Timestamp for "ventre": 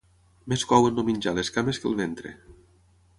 2.03-2.33